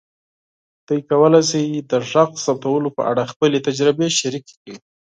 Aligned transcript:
تاسو 0.87 1.07
کولی 1.09 1.41
شئ 1.49 1.67
د 1.89 1.91
غږ 2.09 2.29
ثبتولو 2.45 2.89
په 2.97 3.01
اړه 3.11 3.23
خپلې 3.31 3.57
تجربې 3.67 4.07
شریکې 4.19 4.53
کړئ. 4.61 4.75